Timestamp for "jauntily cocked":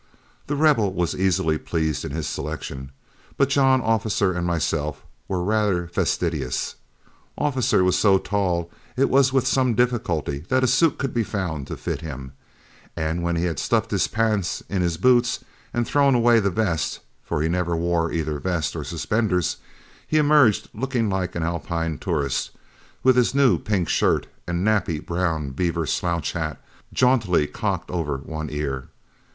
26.91-27.91